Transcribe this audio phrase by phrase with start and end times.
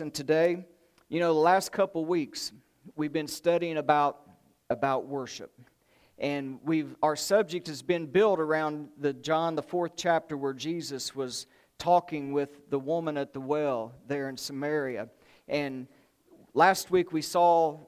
[0.00, 0.64] lesson today.
[1.10, 2.52] You know, the last couple weeks
[2.96, 4.22] we've been studying about
[4.70, 5.52] about worship.
[6.16, 11.14] And we've our subject has been built around the John the 4th chapter where Jesus
[11.14, 15.10] was talking with the woman at the well there in Samaria.
[15.48, 15.86] And
[16.54, 17.80] last week we saw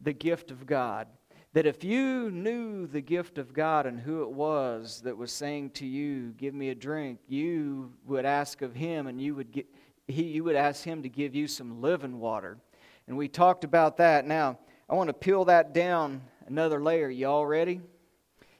[0.00, 1.06] the gift of God.
[1.52, 5.72] That if you knew the gift of God and who it was that was saying
[5.72, 9.66] to you, Give me a drink, you would ask of him and you would, get,
[10.08, 12.58] he, you would ask him to give you some living water.
[13.06, 14.26] And we talked about that.
[14.26, 14.58] Now,
[14.88, 17.10] I want to peel that down another layer.
[17.10, 17.80] You all ready?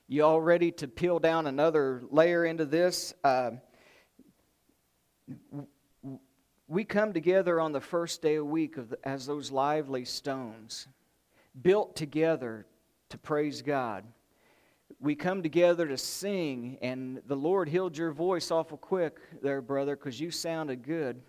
[0.07, 3.15] You all ready to peel down another layer into this?
[3.25, 3.53] Uh,
[6.67, 10.05] we come together on the first day of the week of the, as those lively
[10.05, 10.87] stones,
[11.63, 12.67] built together
[13.09, 14.05] to praise God.
[15.01, 19.97] We come together to sing, and the Lord healed your voice awful quick there, brother,
[19.97, 21.23] because you sounded good.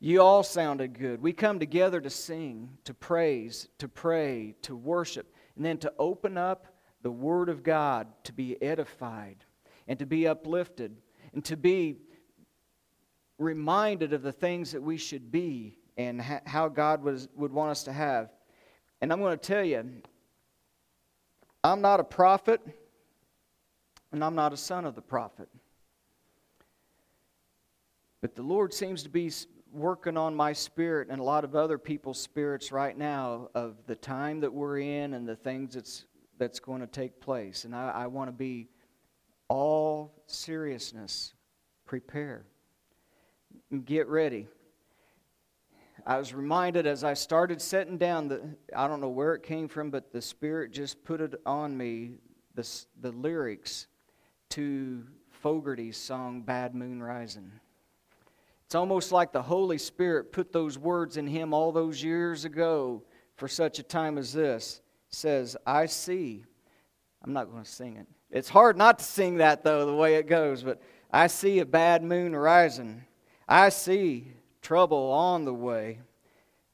[0.00, 1.20] You all sounded good.
[1.20, 6.38] We come together to sing, to praise, to pray, to worship, and then to open
[6.38, 6.66] up
[7.02, 9.44] the Word of God to be edified
[9.88, 10.96] and to be uplifted
[11.32, 11.98] and to be
[13.38, 17.82] reminded of the things that we should be and how God was, would want us
[17.84, 18.30] to have.
[19.00, 19.84] And I'm going to tell you,
[21.64, 22.60] I'm not a prophet,
[24.12, 25.48] and I'm not a son of the prophet.
[28.20, 29.30] But the Lord seems to be
[29.72, 33.94] working on my spirit and a lot of other people's spirits right now of the
[33.94, 36.04] time that we're in and the things that's
[36.38, 37.64] that's going to take place.
[37.64, 38.68] And I, I want to be
[39.48, 41.34] all seriousness,
[41.84, 42.46] prepare.
[43.84, 44.46] Get ready.
[46.06, 48.42] I was reminded as I started setting down that
[48.74, 52.12] I don't know where it came from, but the Spirit just put it on me
[52.54, 52.66] the,
[53.00, 53.88] the lyrics
[54.50, 57.52] to Fogerty's song Bad Moon Rising.
[58.68, 63.02] It's almost like the Holy Spirit put those words in him all those years ago
[63.36, 64.82] for such a time as this.
[65.08, 66.44] It says, I see.
[67.24, 68.06] I'm not going to sing it.
[68.30, 71.64] It's hard not to sing that, though, the way it goes, but I see a
[71.64, 73.06] bad moon rising.
[73.48, 76.00] I see trouble on the way.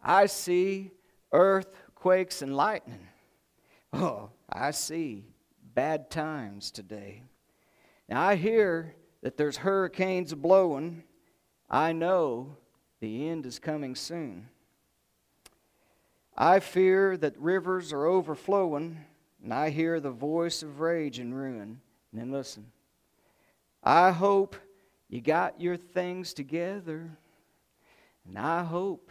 [0.03, 0.91] I see
[1.31, 3.07] earthquakes and lightning.
[3.93, 5.27] Oh, I see
[5.77, 7.23] bad times today.
[8.09, 11.05] Now, I hear that there's hurricanes blowing.
[11.69, 12.57] I know
[13.01, 14.49] the end is coming soon.
[16.37, 19.05] I fear that rivers are overflowing,
[19.43, 21.81] and I hear the voice of rage and ruin.
[22.13, 22.73] And then listen.
[23.83, 24.57] I hope
[25.09, 27.11] you got your things together.
[28.27, 29.11] And I hope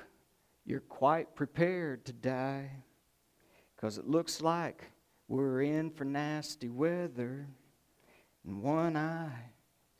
[0.65, 2.71] you're quite prepared to die.
[3.75, 4.83] Because it looks like
[5.27, 7.47] we're in for nasty weather.
[8.45, 9.51] And one eye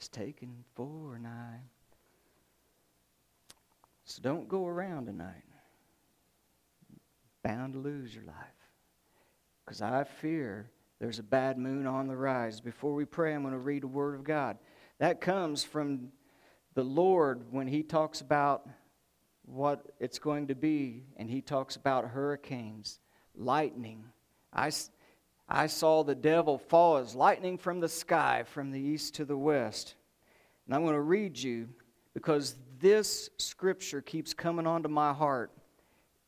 [0.02, 1.62] is taken for an eye.
[4.06, 5.44] So don't go around tonight
[7.44, 8.36] bound to lose your life.
[9.64, 10.70] Because I fear
[11.00, 12.62] there's a bad moon on the rise.
[12.62, 14.58] Before we pray, I'm going to read a word of God.
[15.00, 16.10] That comes from
[16.74, 18.68] the Lord when He talks about
[19.46, 23.00] what it's going to be, and He talks about hurricanes,
[23.36, 24.06] lightning.
[24.54, 24.72] I,
[25.50, 29.38] I saw the devil fall as lightning from the sky, from the east to the
[29.38, 29.96] west.
[30.66, 31.68] And I'm going to read you
[32.14, 35.54] because this scripture keeps coming onto my heart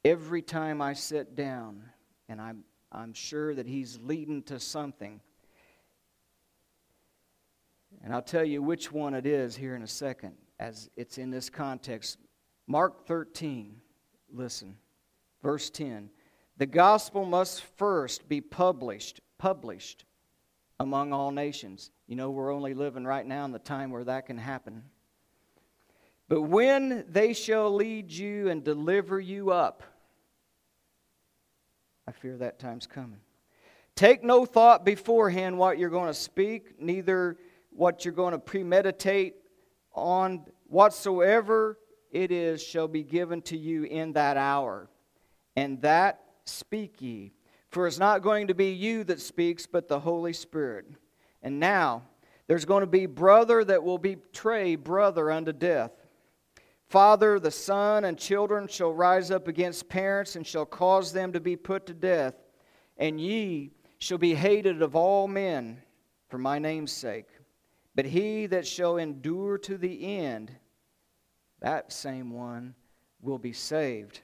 [0.06, 1.84] every time I sit down,
[2.30, 5.20] and I'm, I'm sure that He's leading to something.
[8.02, 11.30] And I'll tell you which one it is here in a second, as it's in
[11.30, 12.20] this context.
[12.68, 13.76] Mark 13,
[14.34, 14.78] listen,
[15.44, 16.10] verse 10.
[16.56, 20.06] The gospel must first be published, published
[20.80, 21.92] among all nations.
[22.08, 24.84] You know, we're only living right now in the time where that can happen.
[26.28, 29.84] But when they shall lead you and deliver you up,
[32.08, 33.20] I fear that time's coming.
[33.96, 37.38] Take no thought beforehand what you're going to speak, neither
[37.70, 39.36] what you're going to premeditate
[39.94, 41.78] on whatsoever
[42.12, 44.90] it is shall be given to you in that hour.
[45.56, 47.34] And that speak ye.
[47.70, 50.86] For it's not going to be you that speaks, but the Holy Spirit.
[51.42, 52.04] And now,
[52.48, 55.92] there's going to be brother that will betray brother unto death.
[56.96, 61.42] Father, the son, and children shall rise up against parents and shall cause them to
[61.42, 62.36] be put to death.
[62.96, 65.82] And ye shall be hated of all men
[66.30, 67.28] for my name's sake.
[67.96, 70.54] But he that shall endure to the end,
[71.60, 72.76] that same one
[73.20, 74.22] will be saved.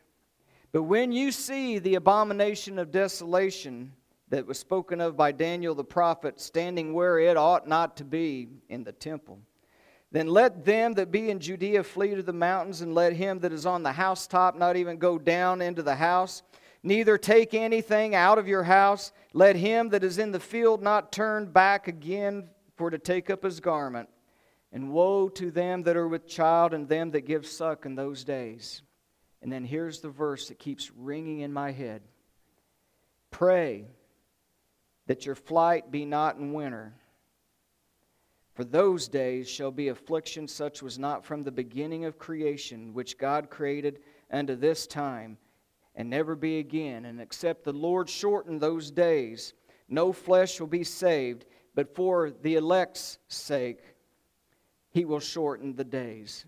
[0.71, 3.91] But when you see the abomination of desolation
[4.29, 8.47] that was spoken of by Daniel the prophet standing where it ought not to be
[8.69, 9.39] in the temple,
[10.12, 13.54] Then let them that be in Judea flee to the mountains, and let him that
[13.54, 16.44] is on the housetop not even go down into the house.
[16.84, 19.13] Neither take anything out of your house.
[19.34, 23.44] Let him that is in the field not turn back again for to take up
[23.44, 24.10] his garment.
[24.74, 28.24] And woe to them that are with child and them that give suck in those
[28.24, 28.81] days.
[29.42, 32.02] And then here's the verse that keeps ringing in my head
[33.31, 33.86] Pray
[35.08, 36.94] that your flight be not in winter
[38.62, 43.18] for those days shall be affliction such was not from the beginning of creation, which
[43.18, 45.40] God created unto this time,
[45.96, 47.06] and never be again.
[47.06, 49.56] And except the Lord shorten those days,
[49.90, 53.81] no flesh will be saved, but for the elect's sake,
[54.92, 56.46] he will shorten the days.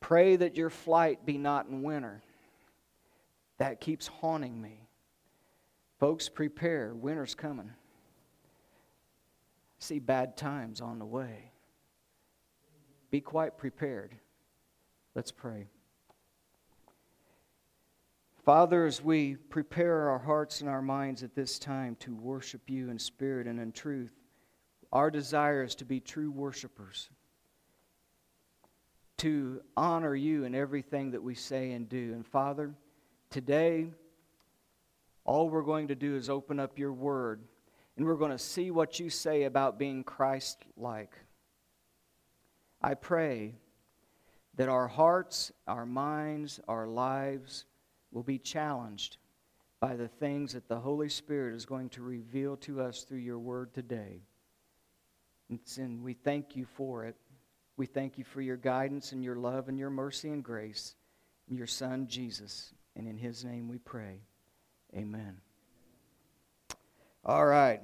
[0.00, 2.20] Pray that your flight be not in winter.
[3.58, 4.88] That keeps haunting me.
[6.00, 6.94] Folks, prepare.
[6.96, 7.70] Winter's coming
[9.80, 11.50] see bad times on the way.
[13.10, 14.14] Be quite prepared.
[15.14, 15.66] Let's pray.
[18.44, 22.90] Father, as we prepare our hearts and our minds at this time to worship you
[22.90, 24.12] in spirit and in truth,
[24.92, 27.10] our desire is to be true worshipers,
[29.18, 32.12] to honor you in everything that we say and do.
[32.14, 32.74] And Father,
[33.30, 33.88] today,
[35.24, 37.40] all we're going to do is open up your word
[37.96, 41.12] and we're going to see what you say about being Christ like.
[42.80, 43.54] I pray
[44.56, 47.64] that our hearts, our minds, our lives
[48.12, 49.18] will be challenged
[49.80, 53.38] by the things that the Holy Spirit is going to reveal to us through your
[53.38, 54.22] word today.
[55.78, 57.16] And we thank you for it.
[57.76, 60.94] We thank you for your guidance and your love and your mercy and grace
[61.50, 62.72] your Son, Jesus.
[62.96, 64.20] And in his name we pray.
[64.94, 65.40] Amen.
[67.24, 67.80] All right.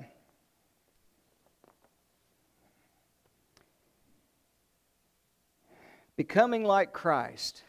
[6.17, 7.63] Becoming like Christ.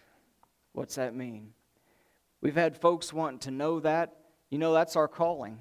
[0.72, 1.54] What's that mean?
[2.40, 4.16] We've had folks wanting to know that.
[4.50, 5.60] You know, that's our calling.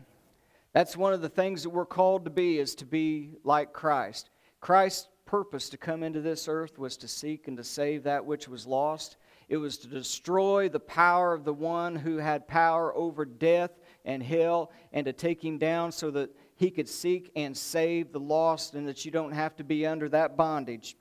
[0.73, 4.31] That's one of the things that we're called to be is to be like Christ.
[4.61, 8.47] Christ's purpose to come into this earth was to seek and to save that which
[8.47, 9.17] was lost.
[9.49, 13.73] It was to destroy the power of the one who had power over death
[14.07, 18.21] and hell and to take him down so that he could seek and save the
[18.21, 20.97] lost and that you don't have to be under that bondage.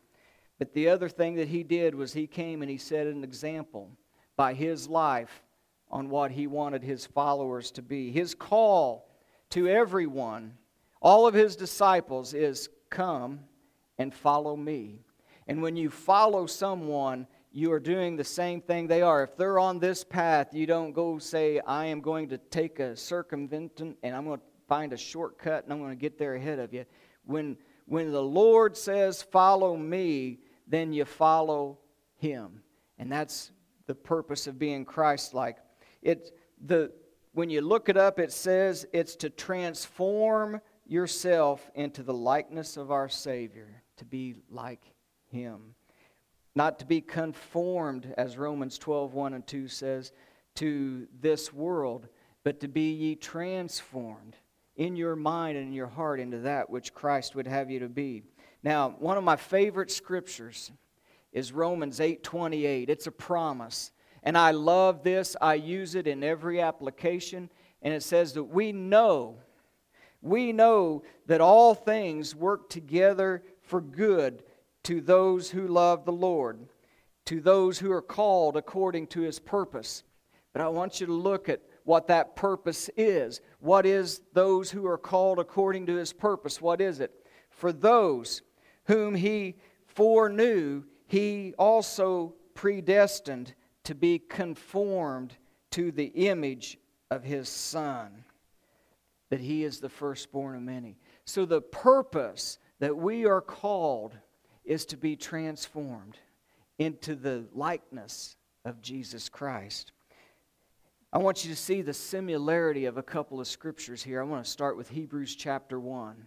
[0.59, 3.91] But the other thing that he did was he came and he set an example
[4.35, 5.43] by his life
[5.89, 8.11] on what he wanted his followers to be.
[8.11, 9.09] His call
[9.51, 10.57] to everyone,
[11.01, 13.41] all of his disciples, is come
[13.97, 15.05] and follow me.
[15.47, 19.23] And when you follow someone, you are doing the same thing they are.
[19.23, 22.97] If they're on this path, you don't go say, I am going to take a
[22.97, 26.59] circumvention and I'm going to find a shortcut and I'm going to get there ahead
[26.59, 26.83] of you.
[27.23, 27.55] When,
[27.85, 31.79] when the Lord says, Follow me, then you follow
[32.17, 32.61] him.
[32.99, 33.51] And that's
[33.87, 35.55] the purpose of being Christ like.
[36.01, 36.91] It, the,
[37.31, 42.91] when you look it up, it says it's to transform yourself into the likeness of
[42.91, 44.81] our Savior, to be like
[45.31, 45.73] him
[46.55, 50.11] not to be conformed, as Romans 12, 1 and 2 says,
[50.55, 52.07] to this world,
[52.43, 54.37] but to be ye transformed
[54.77, 57.89] in your mind and in your heart into that which Christ would have you to
[57.89, 58.23] be.
[58.63, 60.71] Now, one of my favorite scriptures
[61.31, 62.89] is Romans 8:28.
[62.89, 63.91] It's a promise.
[64.23, 65.35] And I love this.
[65.39, 67.49] I use it in every application,
[67.81, 69.37] and it says that we know
[70.25, 74.43] we know that all things work together for good
[74.85, 76.67] to those who love the Lord,
[77.25, 80.03] to those who are called according to his purpose.
[80.53, 83.41] But I want you to look at what that purpose is.
[83.59, 86.61] What is those who are called according to his purpose?
[86.61, 87.11] What is it?
[87.49, 88.43] For those
[88.85, 89.55] whom he
[89.87, 95.35] foreknew, he also predestined to be conformed
[95.71, 96.77] to the image
[97.09, 98.23] of his Son,
[99.29, 100.97] that he is the firstborn of many.
[101.25, 104.15] So the purpose that we are called
[104.65, 106.17] is to be transformed
[106.79, 109.91] into the likeness of Jesus Christ.
[111.13, 114.19] I want you to see the similarity of a couple of scriptures here.
[114.19, 116.25] I want to start with Hebrews chapter 1.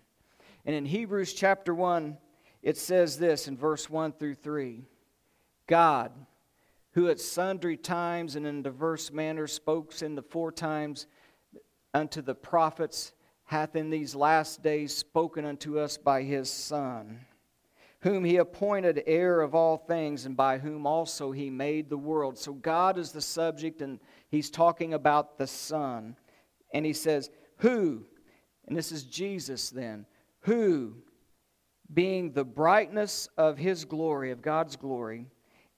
[0.65, 2.17] And in Hebrews chapter 1,
[2.63, 4.85] it says this in verse 1 through 3
[5.67, 6.13] God,
[6.93, 11.07] who at sundry times and in diverse manners spoke in the four times
[11.93, 13.13] unto the prophets,
[13.45, 17.21] hath in these last days spoken unto us by his Son
[18.01, 22.39] whom he appointed heir of all things, and by whom also he made the world.
[22.39, 23.99] So God is the subject, and
[24.31, 26.17] he's talking about the Son.
[26.73, 28.05] And he says, Who,
[28.67, 30.07] and this is Jesus then,
[30.41, 30.95] who
[31.93, 35.27] being the brightness of his glory, of God's glory,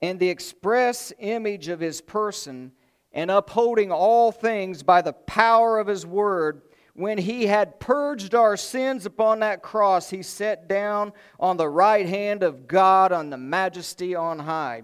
[0.01, 2.71] and the express image of his person,
[3.13, 6.61] and upholding all things by the power of his word,
[6.93, 12.05] when he had purged our sins upon that cross, he sat down on the right
[12.05, 14.83] hand of God on the majesty on high.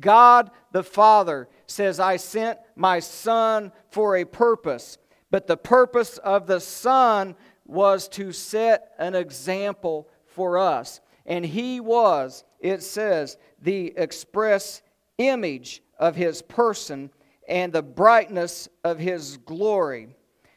[0.00, 4.98] God the Father says, I sent my Son for a purpose,
[5.30, 11.00] but the purpose of the Son was to set an example for us.
[11.26, 14.82] And he was, it says, the express
[15.18, 17.10] image of his person
[17.48, 20.08] and the brightness of his glory.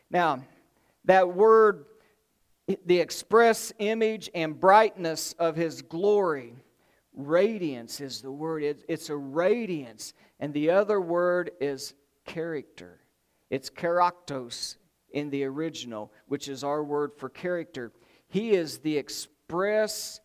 [0.09, 0.43] Now,
[1.07, 1.85] that word,
[2.85, 6.53] the express image and brightness of his glory,
[7.13, 8.63] radiance is the word.
[8.87, 10.13] it's a radiance.
[10.39, 11.95] And the other word is
[12.25, 12.99] character.
[13.49, 14.75] It's charaktos
[15.11, 17.91] in the original, which is our word for character.
[18.27, 20.19] He is the express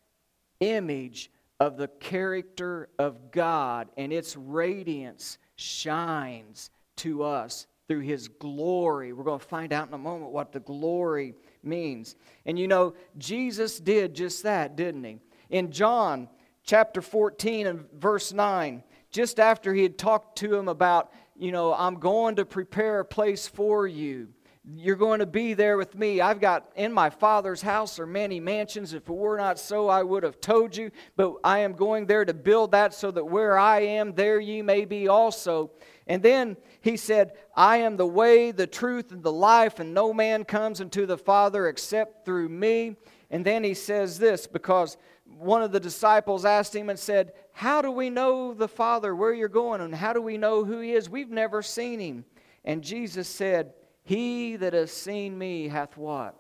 [0.61, 9.13] image of the character of God, and its radiance shines to us through his glory.
[9.13, 12.17] We're going to find out in a moment what the glory means.
[12.47, 15.19] And you know, Jesus did just that, didn't he?
[15.51, 16.31] In John
[16.65, 21.75] chapter 14 and verse 9, just after he had talked to him about, you know,
[21.75, 24.29] I'm going to prepare a place for you.
[24.65, 26.21] You're going to be there with me.
[26.21, 28.93] I've got in my Father's house are many mansions.
[28.93, 30.93] If it were not so, I would have told you.
[31.17, 34.63] But I am going there to build that so that where I am, there ye
[34.63, 35.73] may be also.
[36.07, 40.13] And then he said, I am the way, the truth, and the life, and no
[40.13, 42.97] man comes unto the Father except through me.
[43.33, 47.83] And then he says this because one of the disciples asked him and said, How
[47.83, 50.93] do we know the Father, where you're going, and how do we know who he
[50.93, 51.11] is?
[51.11, 52.25] We've never seen him.
[52.65, 53.73] And Jesus said,
[54.05, 56.39] he that has seen me hath what?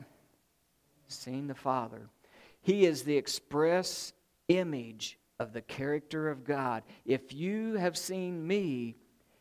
[1.06, 2.08] Seen the Father.
[2.60, 4.12] He is the express
[4.48, 6.82] image of the character of God.
[7.04, 8.96] If you have seen me,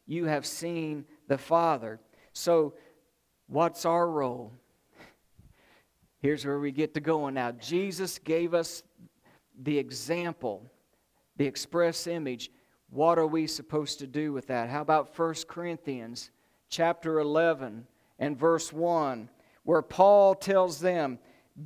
[0.06, 2.00] you have seen the Father.
[2.34, 2.74] So,
[3.48, 4.52] what's our role?
[6.20, 7.52] Here's where we get to going now.
[7.52, 8.84] Jesus gave us
[9.64, 10.72] the example,
[11.38, 12.52] the express image.
[12.90, 14.70] What are we supposed to do with that?
[14.70, 16.30] How about 1 Corinthians
[16.70, 17.88] chapter 11
[18.22, 19.28] and verse 1,
[19.64, 21.18] where Paul tells them,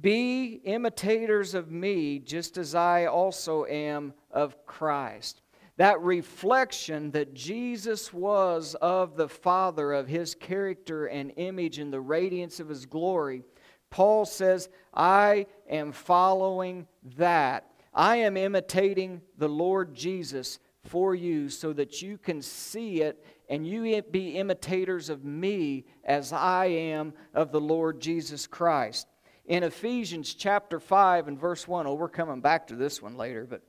[0.01, 5.41] Be imitators of me, just as I also am of Christ.
[5.77, 11.99] That reflection that Jesus was of the Father, of his character and image and the
[11.99, 13.43] radiance of his glory,
[13.89, 17.69] Paul says, I am following that.
[17.93, 23.67] I am imitating the Lord Jesus for you so that you can see it and
[23.67, 29.07] you be imitators of me as I am of the Lord Jesus Christ.
[29.45, 33.45] In Ephesians chapter 5 and verse 1, oh, we're coming back to this one later,
[33.47, 33.61] but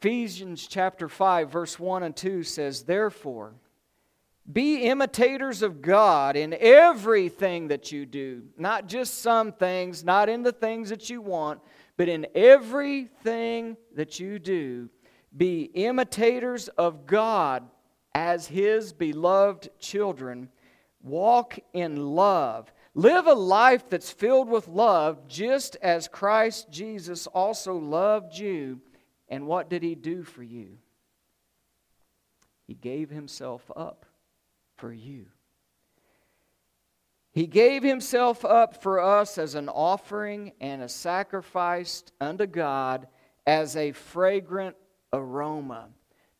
[0.00, 3.54] Ephesians chapter 5, verse 1 and 2 says, Therefore,
[4.50, 10.42] be imitators of God in everything that you do, not just some things, not in
[10.42, 11.60] the things that you want,
[11.96, 14.88] but in everything that you do.
[15.36, 17.64] Be imitators of God
[18.14, 20.50] as his beloved children,
[21.02, 22.72] walk in love.
[22.94, 28.80] Live a life that's filled with love, just as Christ Jesus also loved you.
[29.28, 30.76] And what did he do for you?
[32.66, 34.04] He gave himself up
[34.76, 35.26] for you.
[37.32, 43.08] He gave himself up for us as an offering and a sacrifice unto God
[43.46, 44.76] as a fragrant
[45.12, 45.88] aroma.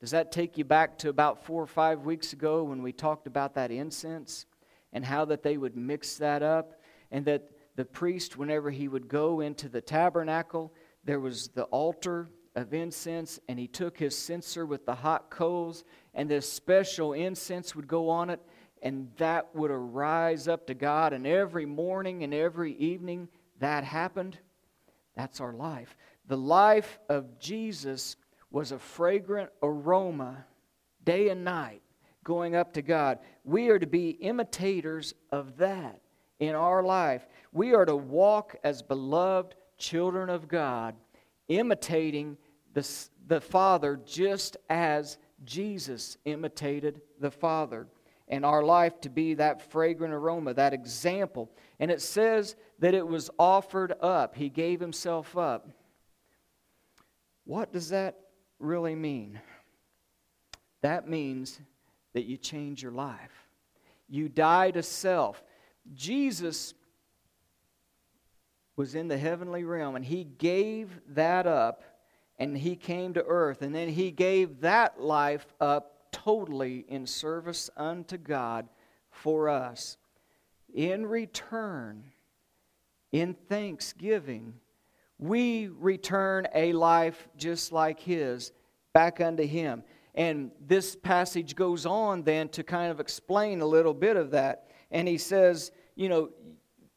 [0.01, 3.27] Does that take you back to about four or five weeks ago when we talked
[3.27, 4.47] about that incense
[4.93, 6.81] and how that they would mix that up?
[7.11, 10.73] And that the priest, whenever he would go into the tabernacle,
[11.05, 15.85] there was the altar of incense, and he took his censer with the hot coals,
[16.15, 18.41] and this special incense would go on it,
[18.83, 21.13] and that would arise up to God.
[21.13, 23.29] And every morning and every evening
[23.63, 24.39] that happened.
[25.17, 25.97] That's our life.
[26.27, 28.17] The life of Jesus
[28.53, 30.45] was a fragrant aroma
[31.05, 31.81] day and night
[32.23, 33.19] going up to God.
[33.45, 36.01] We are to be imitators of that
[36.39, 37.27] in our life.
[37.53, 40.95] We are to walk as beloved children of God,
[41.49, 42.37] imitating
[42.75, 42.89] the,
[43.27, 47.89] the Father just as Jesus imitated the Father.
[48.29, 51.51] And our life to be that fragrant aroma, that example.
[51.81, 54.37] And it says that it was offered up.
[54.37, 55.69] He gave himself up.
[57.45, 58.19] What does that
[58.63, 59.41] really mean?
[60.81, 61.61] That means
[62.13, 63.47] that you change your life.
[64.09, 65.43] You die to self.
[65.95, 66.75] Jesus
[68.77, 71.83] was in the heavenly realm, and he gave that up,
[72.39, 77.71] and he came to earth, and then he gave that life up totally in service
[77.77, 78.69] unto God
[79.11, 79.97] for us.
[80.75, 82.05] In return,
[83.11, 84.55] in thanksgiving,
[85.23, 88.51] we return a life just like his
[88.93, 89.85] back unto him.
[90.17, 94.67] And this passage goes on then to kind of explain a little bit of that.
[94.91, 96.31] And he says, you know,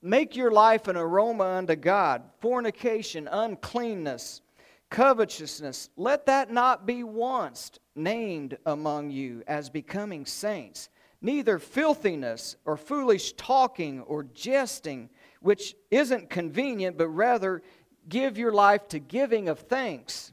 [0.01, 2.23] make your life an aroma unto God.
[2.39, 4.41] Fornication, uncleanness,
[4.89, 10.89] covetousness, let that not be once named among you as becoming saints.
[11.21, 17.61] Neither filthiness or foolish talking or jesting, which isn't convenient, but rather
[18.07, 20.31] give your life to giving of thanks.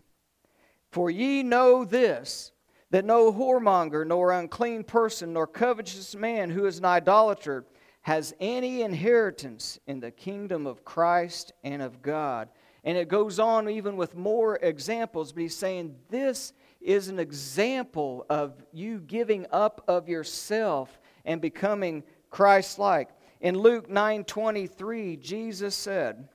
[0.91, 2.53] For ye know this
[2.91, 7.65] that no whoremonger, nor unclean person, nor covetous man who is an idolater
[8.03, 12.51] has any inheritance in the kingdom of Christ and of God.
[12.85, 18.27] And it goes on even with more examples, but he's saying this is an example
[18.29, 23.09] of you giving up of yourself and becoming Christ like.
[23.41, 26.29] In Luke 9 23, Jesus said,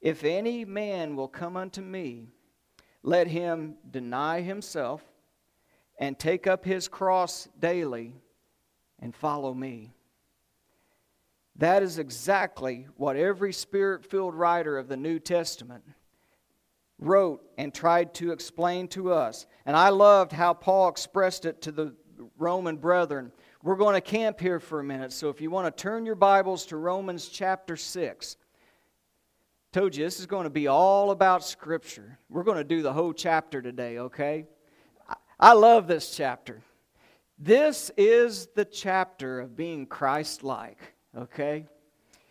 [0.00, 2.28] If any man will come unto me,
[3.02, 5.02] let him deny himself
[5.98, 8.14] and take up his cross daily
[9.00, 9.92] and follow me.
[11.56, 15.84] That is exactly what every spirit filled writer of the New Testament
[16.98, 19.46] wrote and tried to explain to us.
[19.64, 21.94] And I loved how Paul expressed it to the
[22.38, 23.32] Roman brethren.
[23.62, 26.14] We're going to camp here for a minute, so if you want to turn your
[26.14, 28.36] Bibles to Romans chapter 6.
[29.76, 32.18] Told you this is going to be all about Scripture.
[32.30, 34.46] We're going to do the whole chapter today, okay?
[35.38, 36.62] I love this chapter.
[37.38, 40.78] This is the chapter of being Christ like,
[41.14, 41.66] okay?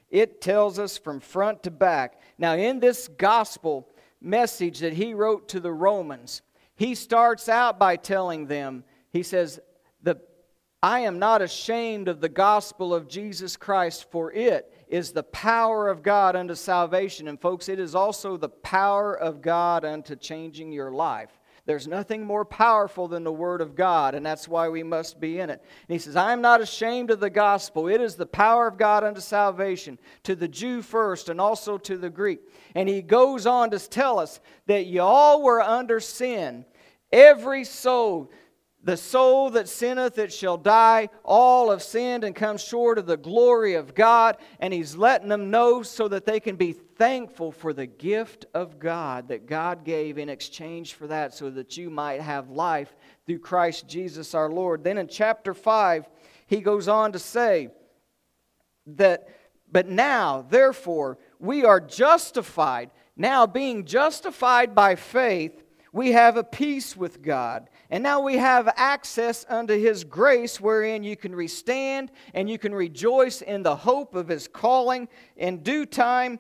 [0.10, 2.20] It tells us from front to back.
[2.40, 6.42] Now, in this gospel message that he wrote to the Romans,
[6.75, 9.60] he starts out by telling them, he says,
[10.02, 10.20] the,
[10.86, 15.88] I am not ashamed of the gospel of Jesus Christ, for it is the power
[15.88, 17.27] of God unto salvation.
[17.27, 21.40] And, folks, it is also the power of God unto changing your life.
[21.66, 25.40] There's nothing more powerful than the Word of God, and that's why we must be
[25.40, 25.59] in it.
[25.88, 27.88] And he says, I am not ashamed of the gospel.
[27.88, 31.98] It is the power of God unto salvation, to the Jew first, and also to
[31.98, 32.42] the Greek.
[32.75, 36.64] And he goes on to tell us that you all were under sin.
[37.12, 38.29] Every soul
[38.85, 41.09] the soul that sinneth, it shall die.
[41.24, 44.37] All have sinned and come short of the glory of God.
[44.59, 48.77] And he's letting them know so that they can be thankful for the gift of
[48.77, 52.95] God that God gave in exchange for that, so that you might have life
[53.25, 54.83] through Christ Jesus our Lord.
[54.83, 56.07] Then in chapter 5,
[56.45, 57.69] he goes on to say
[58.85, 59.27] that,
[59.71, 62.91] but now, therefore, we are justified.
[63.17, 68.74] Now, being justified by faith, we have a peace with God and now we have
[68.75, 74.15] access unto his grace wherein you can restand and you can rejoice in the hope
[74.15, 75.07] of his calling.
[75.37, 76.39] In due time,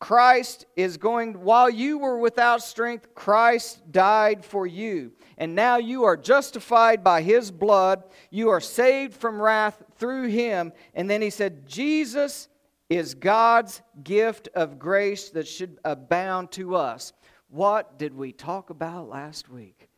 [0.00, 5.12] Christ is going, while you were without strength, Christ died for you.
[5.36, 8.02] And now you are justified by his blood.
[8.30, 10.72] You are saved from wrath through him.
[10.94, 12.48] And then he said, Jesus
[12.88, 17.12] is God's gift of grace that should abound to us.
[17.48, 19.89] What did we talk about last week?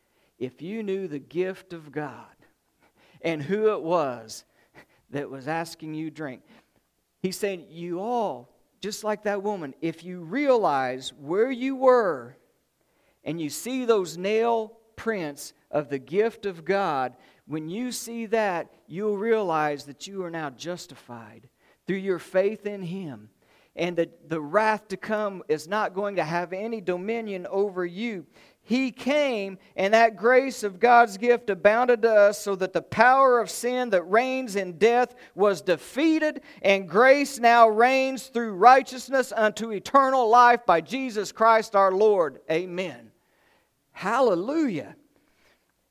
[0.42, 2.26] If you knew the gift of God
[3.20, 4.44] and who it was
[5.10, 6.42] that was asking you drink.
[7.20, 12.36] He's saying, You all, just like that woman, if you realize where you were
[13.22, 17.14] and you see those nail prints of the gift of God,
[17.46, 21.48] when you see that, you'll realize that you are now justified
[21.86, 23.30] through your faith in Him.
[23.74, 28.26] And that the wrath to come is not going to have any dominion over you.
[28.64, 33.40] He came, and that grace of God's gift abounded to us so that the power
[33.40, 39.72] of sin that reigns in death was defeated, and grace now reigns through righteousness unto
[39.72, 42.40] eternal life by Jesus Christ our Lord.
[42.50, 43.10] Amen.
[43.90, 44.94] Hallelujah.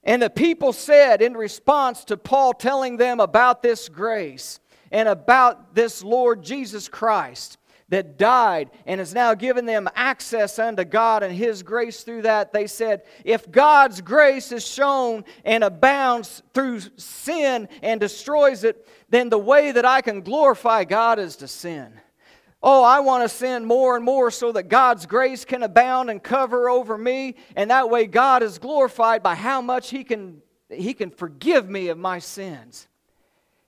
[0.03, 4.59] And the people said in response to Paul telling them about this grace
[4.91, 7.57] and about this Lord Jesus Christ,
[7.91, 12.53] that died and has now given them access unto God and His grace through that.
[12.53, 19.29] They said, if God's grace is shown and abounds through sin and destroys it, then
[19.29, 21.99] the way that I can glorify God is to sin.
[22.63, 26.23] Oh, I want to sin more and more so that God's grace can abound and
[26.23, 30.93] cover over me, and that way God is glorified by how much He can, he
[30.93, 32.87] can forgive me of my sins.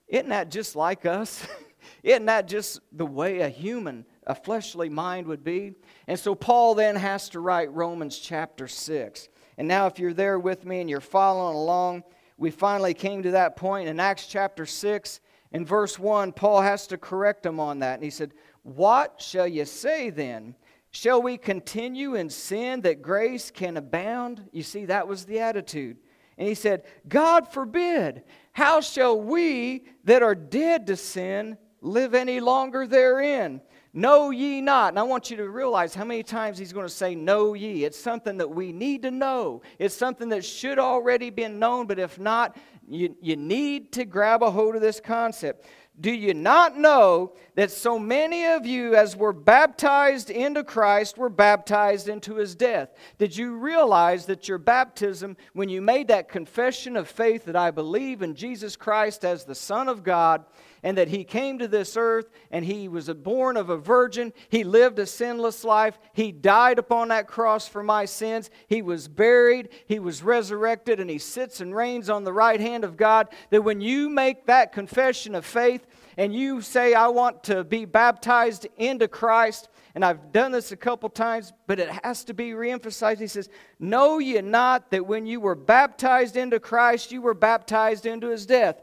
[0.08, 1.46] Isn't that just like us?
[2.04, 5.74] Isn't that just the way a human a fleshly mind would be.
[6.08, 9.30] And so Paul then has to write Romans chapter 6.
[9.58, 12.04] And now, if you're there with me and you're following along,
[12.38, 15.20] we finally came to that point in Acts chapter 6.
[15.52, 17.96] In verse 1, Paul has to correct him on that.
[17.96, 18.34] And he said,
[18.64, 20.56] What shall you say then?
[20.90, 24.48] Shall we continue in sin that grace can abound?
[24.52, 25.98] You see, that was the attitude.
[26.38, 28.24] And he said, God forbid.
[28.52, 33.62] How shall we that are dead to sin live any longer therein?
[33.94, 34.90] Know ye not.
[34.90, 37.86] And I want you to realize how many times he's going to say, Know ye.
[37.86, 39.62] It's something that we need to know.
[39.78, 44.42] It's something that should already been known, but if not, you, you need to grab
[44.42, 45.66] a hold of this concept.
[46.00, 51.30] Do you not know that so many of you, as were baptized into Christ, were
[51.30, 52.90] baptized into his death?
[53.20, 57.70] Did you realize that your baptism, when you made that confession of faith that I
[57.70, 60.46] believe in Jesus Christ as the Son of God,
[60.84, 64.34] and that he came to this earth and he was born of a virgin.
[64.50, 65.98] He lived a sinless life.
[66.14, 68.50] He died upon that cross for my sins.
[68.68, 69.70] He was buried.
[69.88, 73.30] He was resurrected and he sits and reigns on the right hand of God.
[73.50, 77.86] That when you make that confession of faith and you say, I want to be
[77.86, 82.52] baptized into Christ, and I've done this a couple times, but it has to be
[82.52, 83.20] reemphasized.
[83.20, 88.08] He says, Know ye not that when you were baptized into Christ, you were baptized
[88.08, 88.82] into his death?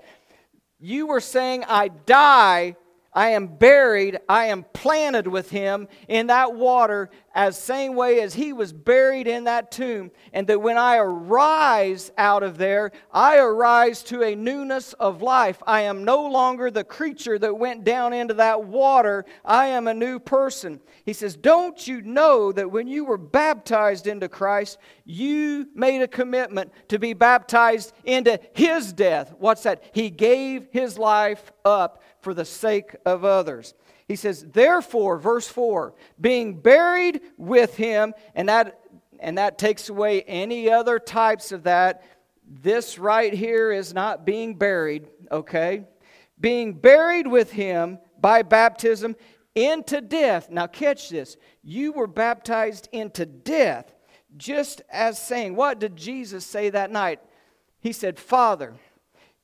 [0.80, 2.76] You were saying, I die
[3.12, 8.34] I am buried, I am planted with him in that water as same way as
[8.34, 13.38] he was buried in that tomb and that when I arise out of there I
[13.38, 15.62] arise to a newness of life.
[15.66, 19.24] I am no longer the creature that went down into that water.
[19.44, 20.80] I am a new person.
[21.04, 26.08] He says, "Don't you know that when you were baptized into Christ, you made a
[26.08, 29.82] commitment to be baptized into his death?" What's that?
[29.92, 33.74] He gave his life up for the sake of others.
[34.06, 38.80] He says, therefore, verse 4, being buried with him, and that,
[39.20, 42.02] and that takes away any other types of that.
[42.44, 45.84] This right here is not being buried, okay?
[46.40, 49.14] Being buried with him by baptism
[49.54, 50.50] into death.
[50.50, 51.36] Now, catch this.
[51.62, 53.94] You were baptized into death,
[54.36, 57.20] just as saying, what did Jesus say that night?
[57.78, 58.74] He said, Father,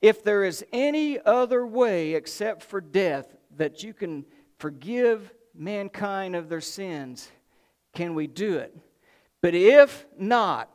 [0.01, 4.25] if there is any other way except for death that you can
[4.59, 7.31] forgive mankind of their sins,
[7.93, 8.75] can we do it?
[9.41, 10.69] But if not,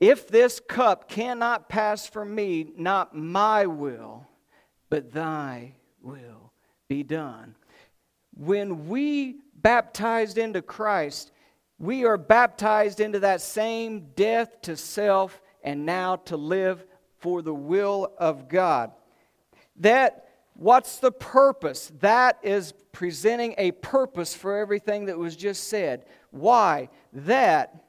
[0.00, 4.26] if this cup cannot pass from me, not my will,
[4.90, 6.52] but thy will
[6.88, 7.54] be done.
[8.34, 11.32] When we baptized into Christ,
[11.78, 16.84] we are baptized into that same death to self and now to live
[17.18, 18.92] for the will of God.
[19.76, 21.92] That, what's the purpose?
[22.00, 26.04] That is presenting a purpose for everything that was just said.
[26.30, 26.88] Why?
[27.12, 27.84] That,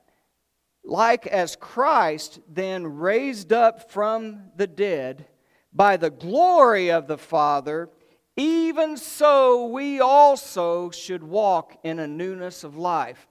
[0.83, 5.25] like as Christ then raised up from the dead
[5.73, 7.89] by the glory of the Father,
[8.35, 13.27] even so we also should walk in a newness of life.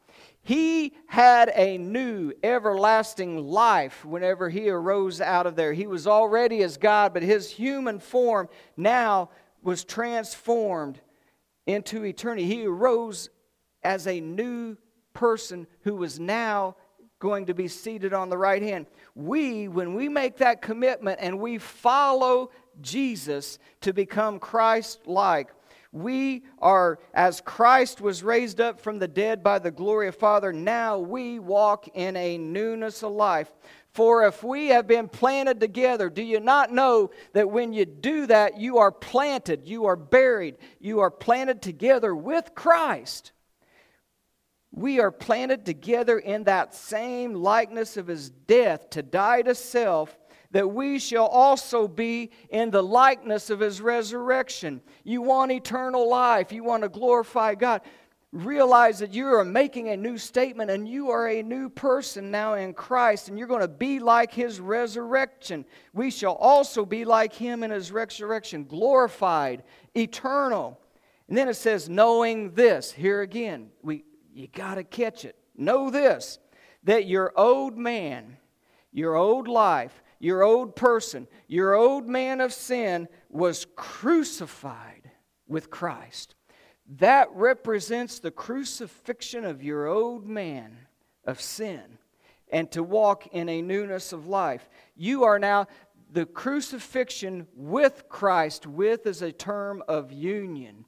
[0.49, 5.75] He had a new everlasting life whenever he arose out of there.
[5.75, 9.29] He was already as God, but his human form now
[9.63, 11.03] was transformed
[11.67, 12.47] into eternity.
[12.47, 13.29] He arose
[13.83, 14.79] as a new
[15.13, 16.77] person who was now
[17.19, 18.87] going to be seated on the right hand.
[19.15, 25.51] We, when we make that commitment and we follow Jesus to become Christ like,
[25.91, 30.53] we are, as Christ was raised up from the dead by the glory of Father,
[30.53, 33.51] now we walk in a newness of life.
[33.93, 38.27] For if we have been planted together, do you not know that when you do
[38.27, 43.33] that, you are planted, you are buried, you are planted together with Christ?
[44.71, 50.17] We are planted together in that same likeness of his death to die to self
[50.51, 54.81] that we shall also be in the likeness of his resurrection.
[55.05, 57.83] You want eternal life, you want to glorify God.
[58.31, 62.55] Realize that you are making a new statement and you are a new person now
[62.55, 65.65] in Christ and you're going to be like his resurrection.
[65.95, 69.63] We shall also be like him in his resurrection, glorified,
[69.95, 70.79] eternal.
[71.29, 72.93] And then it says, knowing this.
[72.93, 75.37] Here again, we, you got to catch it.
[75.57, 76.39] Know this
[76.85, 78.37] that your old man,
[78.93, 85.11] your old life, your old person, your old man of sin was crucified
[85.47, 86.35] with Christ.
[86.99, 90.79] That represents the crucifixion of your old man
[91.25, 91.99] of sin
[92.51, 94.69] and to walk in a newness of life.
[94.97, 95.67] You are now
[96.11, 100.87] the crucifixion with Christ, with is a term of union.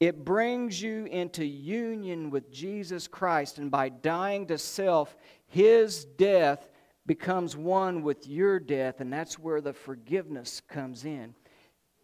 [0.00, 6.68] It brings you into union with Jesus Christ, and by dying to self, his death
[7.06, 11.34] becomes one with your death, and that's where the forgiveness comes in.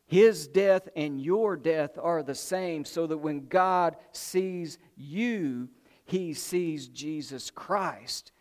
[0.06, 5.68] His death and your death are the same, so that when God sees you,
[6.04, 8.32] he sees Jesus Christ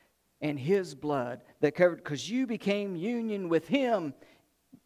[0.42, 4.14] and his blood that covered, because you became union with him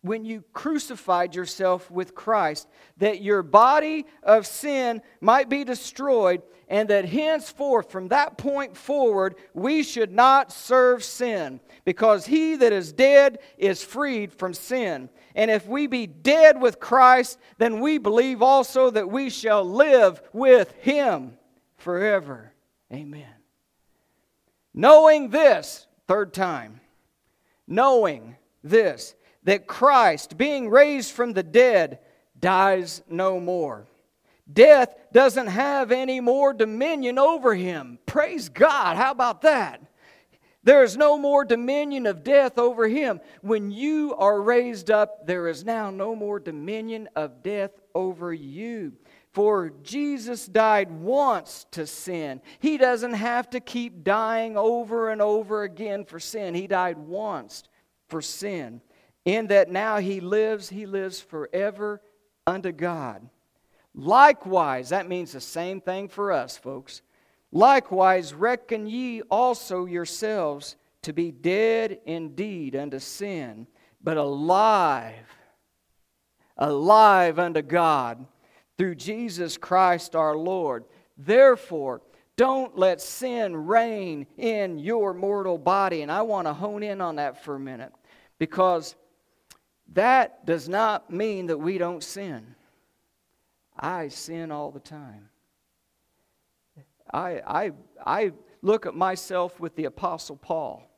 [0.04, 6.90] when you crucified yourself with Christ, that your body of sin might be destroyed, and
[6.90, 12.92] that henceforth, from that point forward, we should not serve sin, because he that is
[12.92, 15.10] dead is freed from sin.
[15.36, 20.22] And if we be dead with Christ, then we believe also that we shall live
[20.34, 21.38] with him
[21.78, 22.52] forever.
[22.92, 23.34] Amen.
[24.74, 26.82] Knowing this, third time,
[27.68, 32.00] knowing this that Christ, being raised from the dead,
[32.40, 33.88] dies no more.
[34.52, 38.00] Death doesn't have any more dominion over him.
[38.06, 38.98] Praise God.
[38.98, 39.82] How about that?
[40.66, 43.20] There is no more dominion of death over him.
[43.42, 48.94] When you are raised up, there is now no more dominion of death over you.
[49.34, 52.42] For Jesus died once to sin.
[52.60, 56.54] He doesn't have to keep dying over and over again for sin.
[56.54, 57.64] He died once
[58.08, 58.82] for sin
[59.26, 62.02] in that now he lives, he lives forever
[62.46, 63.30] unto God.
[63.96, 67.02] Likewise, that means the same thing for us, folks.
[67.52, 73.68] Likewise, reckon ye also yourselves to be dead indeed unto sin,
[74.02, 75.28] but alive,
[76.58, 78.26] alive unto God
[78.78, 80.86] through Jesus Christ our Lord.
[81.18, 82.02] Therefore,
[82.36, 86.02] don't let sin reign in your mortal body.
[86.02, 87.94] And I want to hone in on that for a minute
[88.40, 88.96] because
[89.92, 92.56] that does not mean that we don't sin.
[93.78, 95.30] I sin all the time.
[97.12, 97.72] I, I,
[98.06, 100.90] I look at myself with the Apostle Paul.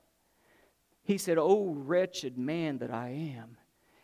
[1.04, 3.58] He said, Oh, wretched man that I am.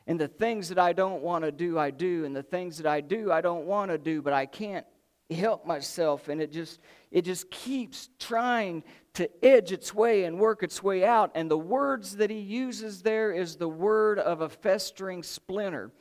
[0.08, 2.26] And the things that I don't want to do, I do.
[2.26, 4.86] And the things that I do, I don't want to do, but I can't
[5.32, 6.28] help myself.
[6.28, 6.80] And it just,
[7.12, 11.32] it just keeps trying to edge its way and work its way out.
[11.36, 15.92] And the words that he uses there is the word of a festering splinter.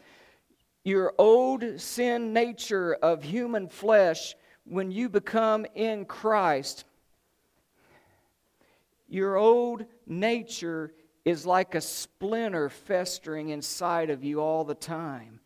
[0.84, 6.84] Your old sin nature of human flesh, when you become in Christ,
[9.08, 10.92] your old nature
[11.24, 15.39] is like a splinter festering inside of you all the time.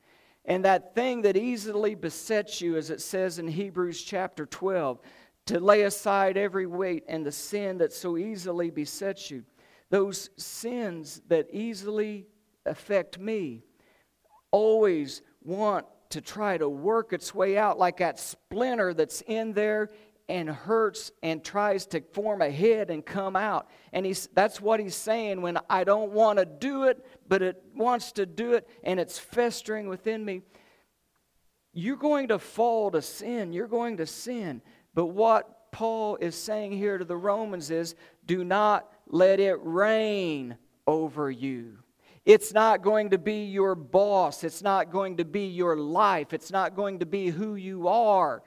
[0.45, 5.01] And that thing that easily besets you, as it says in Hebrews chapter 12,
[5.47, 9.45] to lay aside every weight and the sin that so easily besets you.
[9.91, 12.27] Those sins that easily
[12.67, 13.65] affect me
[14.51, 19.91] always want to try to work its way out like that splinter that's in there
[20.29, 23.69] and hurts and tries to form a head and come out.
[23.93, 27.63] And he's, that's what he's saying when I don't want to do it, but it
[27.75, 30.43] wants to do it and it's festering within me.
[31.73, 33.53] You're going to fall to sin.
[33.53, 34.63] You're going to sin.
[34.95, 40.57] But what Paul is saying here to the Romans is do not let it reign
[40.87, 41.79] over you.
[42.25, 44.45] It's not going to be your boss.
[44.45, 46.33] It's not going to be your life.
[46.33, 48.43] It's not going to be who you are.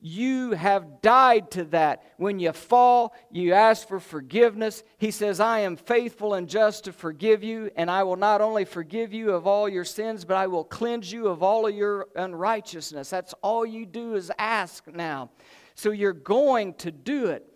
[0.00, 2.02] You have died to that.
[2.16, 4.82] When you fall, you ask for forgiveness.
[4.96, 8.64] He says, I am faithful and just to forgive you, and I will not only
[8.64, 12.08] forgive you of all your sins, but I will cleanse you of all of your
[12.16, 13.10] unrighteousness.
[13.10, 15.30] That's all you do is ask now.
[15.74, 17.46] So you're going to do it.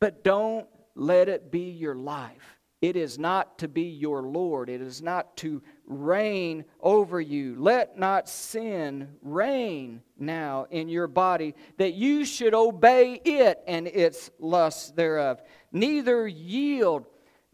[0.00, 2.58] But don't let it be your life.
[2.82, 4.68] It is not to be your Lord.
[4.68, 7.56] It is not to reign over you.
[7.58, 14.30] Let not sin reign now in your body, that you should obey it and its
[14.38, 15.42] lusts thereof.
[15.72, 17.06] Neither yield.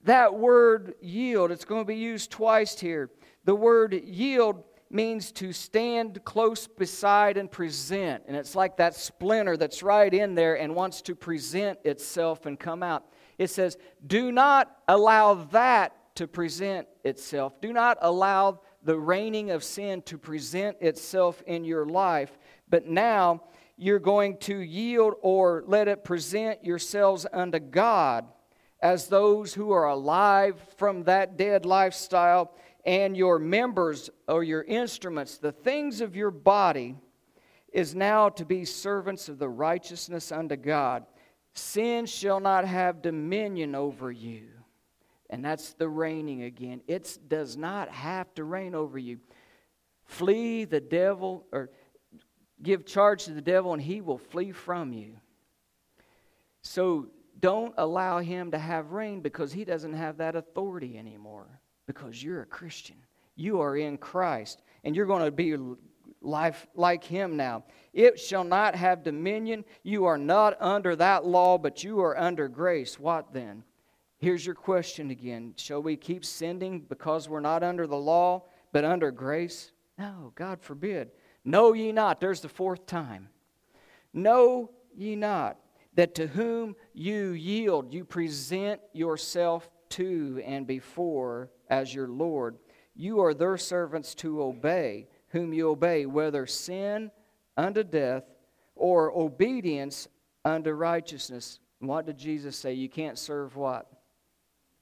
[0.05, 3.11] That word yield, it's going to be used twice here.
[3.45, 8.25] The word yield means to stand close beside and present.
[8.27, 12.59] And it's like that splinter that's right in there and wants to present itself and
[12.59, 13.07] come out.
[13.39, 17.59] It says, Do not allow that to present itself.
[17.63, 22.39] Do not allow the reigning of sin to present itself in your life.
[22.69, 23.45] But now
[23.79, 28.27] you're going to yield or let it present yourselves unto God
[28.83, 32.53] as those who are alive from that dead lifestyle
[32.85, 36.97] and your members or your instruments, the things of your body,
[37.73, 41.07] is now to be servants of the righteousness unto God.
[41.55, 44.60] Sin shall not have dominion over you.
[45.31, 46.83] And that's the reigning again.
[46.87, 49.19] It does not have to reign over you.
[50.05, 51.71] Flee the devil, or
[52.63, 55.17] Give charge to the devil, and he will flee from you.
[56.63, 61.47] So don't allow him to have reign because he doesn't have that authority anymore
[61.87, 62.97] because you're a Christian.
[63.35, 65.57] You are in Christ, and you're going to be
[66.21, 67.65] life like him now.
[67.95, 69.65] It shall not have dominion.
[69.83, 73.01] You are not under that law, but you are under grace.
[73.01, 73.65] What then?
[74.21, 75.55] Here's your question again.
[75.57, 79.73] Shall we keep sinning because we're not under the law, but under grace?
[79.97, 81.11] No, God forbid.
[81.43, 83.31] Know ye not, there's the fourth time.
[84.13, 85.57] Know ye not
[85.95, 92.59] that to whom you yield, you present yourself to and before as your Lord.
[92.95, 97.11] You are their servants to obey, whom you obey, whether sin
[97.57, 98.25] unto death
[98.77, 100.09] or obedience
[100.45, 101.59] unto righteousness.
[101.79, 102.75] what did Jesus say?
[102.75, 103.91] You can't serve what?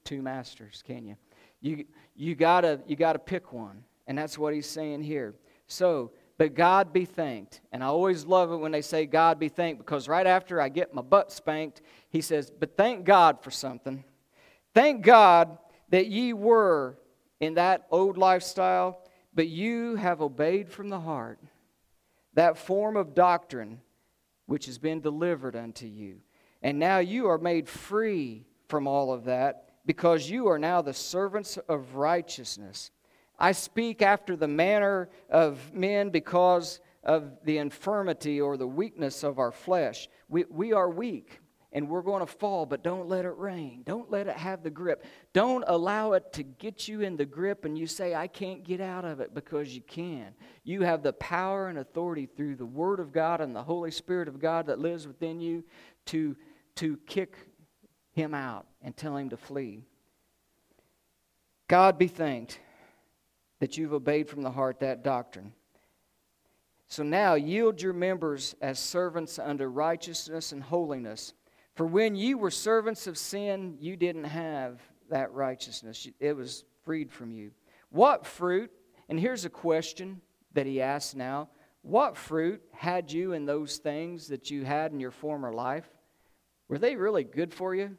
[0.08, 1.16] Two masters, can you?
[1.60, 1.84] You,
[2.16, 3.84] you gotta you gotta pick one.
[4.06, 5.34] And that's what he's saying here.
[5.66, 7.60] So but God be thanked.
[7.72, 10.70] And I always love it when they say God be thanked because right after I
[10.70, 14.02] get my butt spanked, he says, But thank God for something.
[14.72, 15.58] Thank God
[15.90, 16.96] that ye were
[17.38, 19.02] in that old lifestyle,
[19.34, 21.38] but you have obeyed from the heart
[22.32, 23.82] that form of doctrine
[24.46, 26.20] which has been delivered unto you.
[26.62, 30.92] And now you are made free from all of that because you are now the
[30.92, 32.90] servants of righteousness.
[33.38, 39.38] I speak after the manner of men because of the infirmity or the weakness of
[39.38, 40.10] our flesh.
[40.28, 41.40] We, we are weak
[41.72, 43.82] and we're going to fall, but don't let it reign.
[43.86, 45.06] Don't let it have the grip.
[45.32, 48.82] Don't allow it to get you in the grip and you say, I can't get
[48.82, 50.34] out of it because you can.
[50.64, 54.28] You have the power and authority through the Word of God and the Holy Spirit
[54.28, 55.64] of God that lives within you
[56.06, 56.36] to,
[56.74, 57.47] to kick
[58.18, 59.84] him out and tell him to flee.
[61.68, 62.58] God be thanked
[63.60, 65.52] that you've obeyed from the heart that doctrine.
[66.88, 71.34] So now yield your members as servants unto righteousness and holiness.
[71.74, 77.10] For when you were servants of sin, you didn't have that righteousness, it was freed
[77.10, 77.52] from you.
[77.90, 78.70] What fruit,
[79.08, 80.20] and here's a question
[80.54, 81.48] that he asks now
[81.82, 85.88] what fruit had you in those things that you had in your former life?
[86.68, 87.96] Were they really good for you?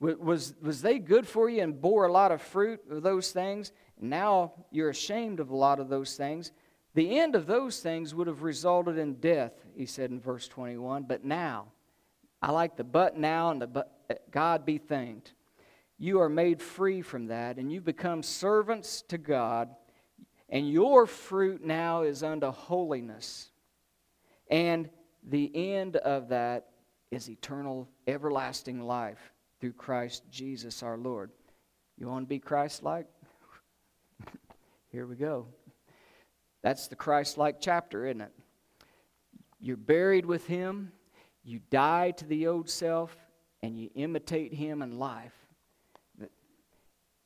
[0.00, 3.72] Was, was they good for you and bore a lot of fruit of those things?
[4.00, 6.52] Now you're ashamed of a lot of those things.
[6.94, 11.02] The end of those things would have resulted in death, he said in verse 21.
[11.02, 11.66] But now,
[12.40, 15.34] I like the but now and the but, uh, God be thanked.
[15.98, 19.68] You are made free from that, and you become servants to God,
[20.48, 23.50] and your fruit now is unto holiness.
[24.48, 24.88] And
[25.28, 26.68] the end of that
[27.10, 31.30] is eternal, everlasting life through Christ Jesus our Lord.
[31.96, 33.06] You want to be Christ like?
[34.92, 35.46] Here we go.
[36.62, 38.32] That's the Christ like chapter, isn't it?
[39.60, 40.92] You're buried with Him,
[41.42, 43.16] you die to the old self,
[43.62, 45.34] and you imitate Him in life.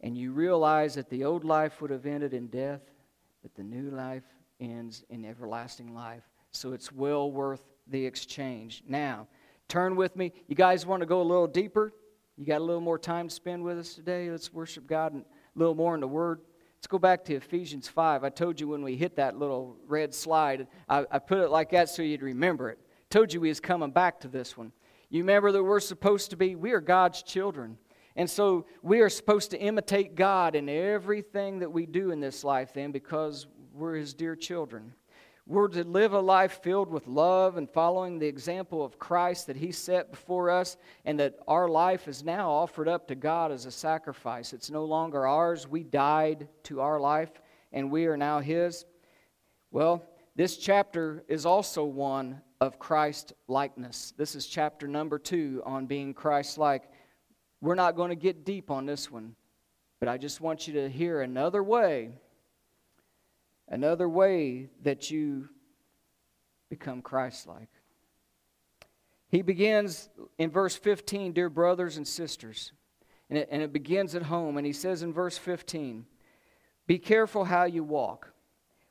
[0.01, 2.81] And you realize that the old life would have ended in death,
[3.43, 4.25] but the new life
[4.61, 6.25] ends in everlasting life.
[6.51, 8.83] So it's well worth the exchange.
[8.89, 9.29] Now,
[9.69, 10.33] turn with me.
[10.49, 11.93] You guys want to go a little deeper?
[12.43, 14.29] You got a little more time to spend with us today?
[14.29, 15.23] Let's worship God a
[15.55, 16.41] little more in the Word.
[16.77, 18.25] Let's go back to Ephesians 5.
[18.25, 21.71] I told you when we hit that little red slide, I, I put it like
[21.71, 22.81] that so you'd remember it.
[23.11, 24.73] Told you we was coming back to this one.
[25.09, 27.79] You remember that we're supposed to be, we are God's children.
[28.17, 32.43] And so we are supposed to imitate God in everything that we do in this
[32.43, 34.95] life, then, because we're His dear children.
[35.45, 39.57] We're to live a life filled with love and following the example of Christ that
[39.57, 43.67] He set before us, and that our life is now offered up to God as
[43.67, 44.53] a sacrifice.
[44.53, 45.67] It's no longer ours.
[45.67, 47.31] We died to our life,
[47.73, 48.85] and we are now His.
[49.73, 50.05] Well,
[50.37, 54.15] this chapter is also one of Christ likeness.
[54.17, 56.85] This is chapter number two on being Christ like.
[57.61, 59.35] We're not going to get deep on this one,
[59.99, 62.13] but I just want you to hear another way
[63.73, 65.49] another way that you
[66.69, 67.71] become Christ like.
[69.29, 72.73] He begins in verse 15, dear brothers and sisters,
[73.31, 74.59] and it, and it begins at home.
[74.59, 76.05] And he says in verse 15,
[76.87, 78.33] Be careful how you walk.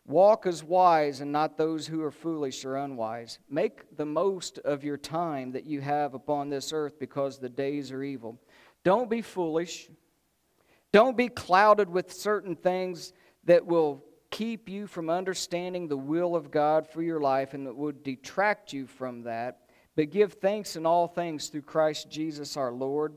[0.07, 3.37] Walk as wise and not those who are foolish or unwise.
[3.47, 7.91] Make the most of your time that you have upon this earth because the days
[7.91, 8.41] are evil.
[8.83, 9.91] Don't be foolish.
[10.91, 16.49] Don't be clouded with certain things that will keep you from understanding the will of
[16.49, 19.59] God for your life and that would detract you from that.
[19.95, 23.13] But give thanks in all things through Christ Jesus our Lord.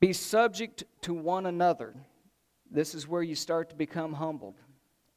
[0.00, 1.94] Be subject to one another.
[2.70, 4.56] This is where you start to become humbled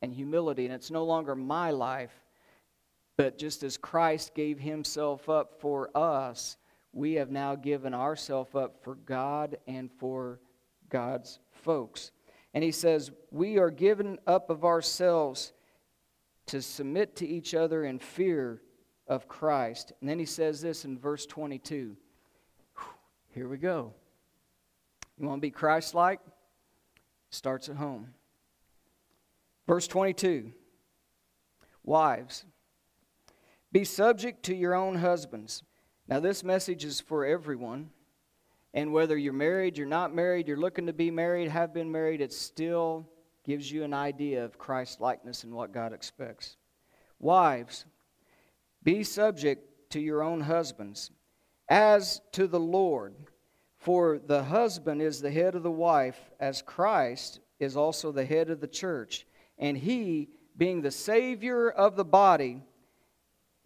[0.01, 2.11] and humility, and it's no longer my life,
[3.17, 6.57] But just as Christ gave himself up for us,
[6.91, 10.39] we have now given ourselves up for God and for
[10.89, 12.11] God's folks.
[12.53, 15.53] And he says, We are given up of ourselves
[16.47, 18.61] to submit to each other in fear
[19.07, 19.93] of Christ.
[19.99, 21.95] And then he says this in verse 22.
[23.29, 23.93] Here we go.
[25.17, 26.19] You want to be Christ like?
[27.29, 28.09] Starts at home.
[29.67, 30.51] Verse 22
[31.83, 32.45] Wives,
[33.71, 35.63] be subject to your own husbands.
[36.07, 37.89] Now, this message is for everyone.
[38.73, 42.21] And whether you're married, you're not married, you're looking to be married, have been married,
[42.21, 43.07] it still
[43.43, 46.57] gives you an idea of Christ likeness and what God expects.
[47.19, 47.85] Wives,
[48.81, 51.11] be subject to your own husbands,
[51.69, 53.13] as to the Lord.
[53.77, 58.49] For the husband is the head of the wife, as Christ is also the head
[58.49, 59.27] of the church.
[59.57, 62.63] And he, being the Savior of the body,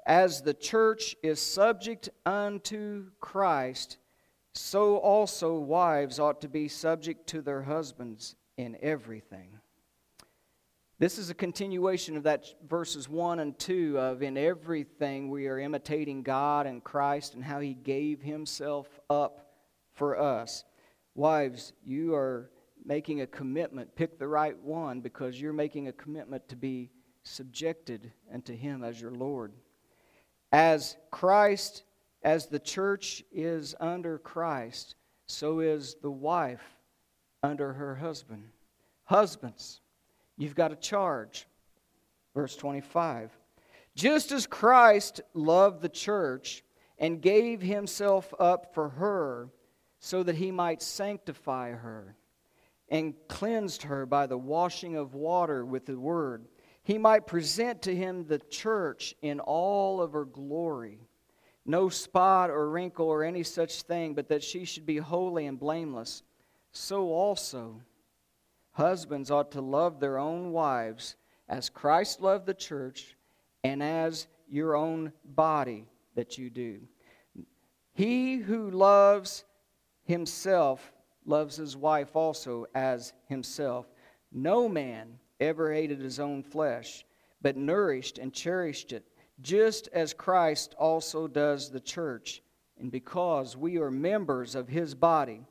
[0.05, 3.97] as the church is subject unto Christ,
[4.57, 9.59] so also wives ought to be subject to their husbands in everything.
[10.99, 15.59] This is a continuation of that verses 1 and 2 of in everything we are
[15.59, 19.51] imitating God and Christ and how he gave himself up
[19.93, 20.63] for us.
[21.13, 22.49] Wives, you are
[22.83, 23.95] making a commitment.
[23.95, 26.89] Pick the right one because you're making a commitment to be
[27.21, 29.53] subjected unto him as your Lord.
[30.51, 31.83] As Christ,
[32.23, 34.95] as the church is under Christ,
[35.27, 36.77] so is the wife
[37.43, 38.49] under her husband.
[39.03, 39.81] Husbands,
[40.37, 41.47] You've got a charge.
[42.35, 43.31] Verse 25.
[43.95, 46.63] Just as Christ loved the church
[46.99, 49.49] and gave himself up for her
[49.99, 52.15] so that he might sanctify her
[52.89, 56.47] and cleansed her by the washing of water with the word,
[56.83, 61.06] he might present to him the church in all of her glory,
[61.67, 65.59] no spot or wrinkle or any such thing, but that she should be holy and
[65.59, 66.23] blameless.
[66.71, 67.81] So also,
[68.77, 71.15] Husbands ought to love their own wives
[71.49, 73.17] as Christ loved the church
[73.63, 76.81] and as your own body that you do.
[77.93, 79.45] He who loves
[80.03, 80.91] himself
[81.25, 83.87] loves his wife also as himself.
[84.31, 87.03] No man ever hated his own flesh,
[87.41, 89.07] but nourished and cherished it,
[89.41, 92.41] just as Christ also does the church.
[92.79, 95.41] And because we are members of his body,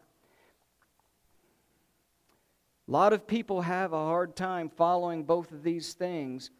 [2.88, 6.50] a lot of people have a hard time following both of these things,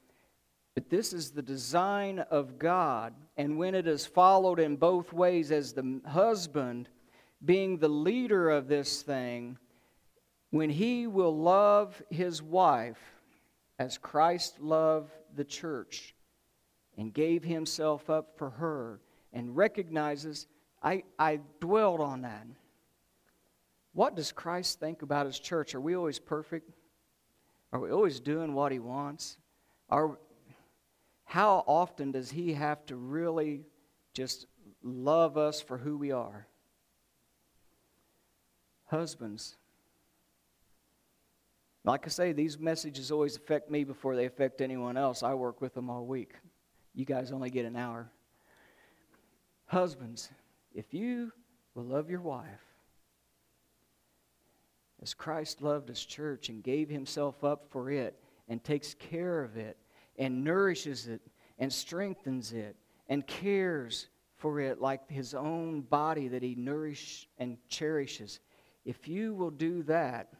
[0.74, 3.14] but this is the design of God.
[3.36, 6.88] And when it is followed in both ways, as the husband
[7.44, 9.56] being the leader of this thing,
[10.50, 12.98] when he will love his wife
[13.78, 16.15] as Christ loved the church
[16.96, 19.00] and gave himself up for her
[19.32, 20.46] and recognizes,
[20.82, 22.46] I, I dwelled on that.
[23.92, 25.74] What does Christ think about his church?
[25.74, 26.70] Are we always perfect?
[27.72, 29.38] Are we always doing what he wants?
[29.90, 30.18] Are,
[31.24, 33.64] how often does he have to really
[34.14, 34.46] just
[34.82, 36.46] love us for who we are?
[38.86, 39.56] Husbands,
[41.84, 45.22] like I say, these messages always affect me before they affect anyone else.
[45.22, 46.34] I work with them all week.
[46.96, 48.10] You guys only get an hour.
[49.66, 50.30] Husbands,
[50.74, 51.30] if you
[51.74, 52.48] will love your wife
[55.02, 58.18] as Christ loved his church and gave himself up for it
[58.48, 59.76] and takes care of it
[60.18, 61.20] and nourishes it
[61.58, 62.76] and strengthens it
[63.10, 68.40] and cares for it like his own body that he nourishes and cherishes.
[68.86, 70.32] If you will do that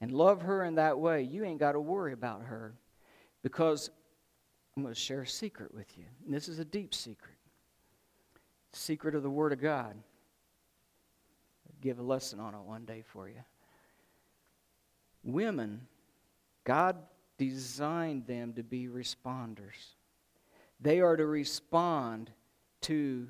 [0.00, 2.74] and love her in that way, you ain't got to worry about her
[3.42, 3.90] because
[4.80, 6.06] I'm going to share a secret with you.
[6.24, 7.36] And this is a deep secret.
[8.72, 9.94] Secret of the Word of God
[11.82, 13.42] give a lesson on it one day for you.
[15.22, 15.86] Women,
[16.64, 16.96] God
[17.36, 19.96] designed them to be responders.
[20.80, 22.30] They are to respond
[22.80, 23.28] to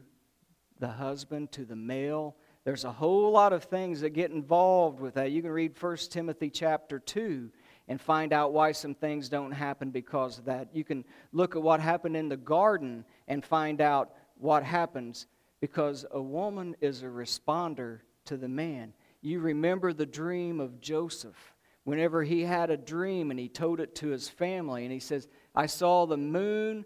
[0.78, 2.36] the husband, to the male.
[2.62, 5.32] There's a whole lot of things that get involved with that.
[5.32, 7.50] You can read 1 Timothy chapter 2
[7.90, 10.68] and find out why some things don't happen because of that.
[10.72, 15.26] You can look at what happened in the garden and find out what happens
[15.60, 18.92] because a woman is a responder to the man.
[19.22, 21.52] You remember the dream of Joseph.
[21.82, 25.26] Whenever he had a dream and he told it to his family, and he says,
[25.56, 26.84] I saw the moon,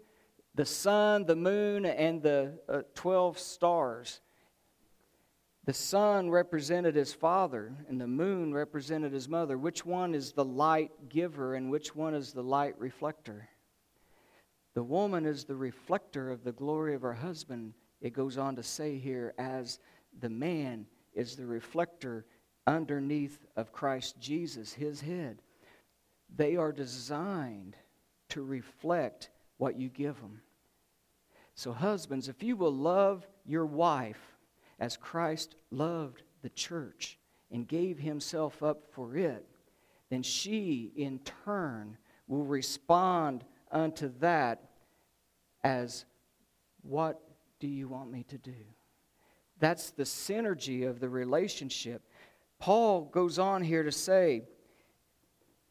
[0.55, 4.21] the sun, the moon, and the uh, 12 stars.
[5.65, 9.57] The sun represented his father, and the moon represented his mother.
[9.57, 13.49] Which one is the light giver, and which one is the light reflector?
[14.75, 17.73] The woman is the reflector of the glory of her husband.
[17.99, 19.79] It goes on to say here, as
[20.19, 20.85] the man
[21.15, 22.25] is the reflector
[22.67, 25.41] underneath of Christ Jesus, his head.
[26.35, 27.75] They are designed
[28.29, 30.41] to reflect what you give them.
[31.55, 34.34] So, husbands, if you will love your wife
[34.79, 37.17] as Christ loved the church
[37.51, 39.45] and gave himself up for it,
[40.09, 41.97] then she in turn
[42.27, 44.63] will respond unto that
[45.63, 46.05] as
[46.81, 47.19] what
[47.59, 48.53] do you want me to do?
[49.59, 52.03] That's the synergy of the relationship.
[52.59, 54.43] Paul goes on here to say,